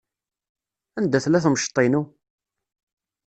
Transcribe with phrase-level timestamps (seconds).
[0.97, 2.01] Anda tella temceḍt-inu?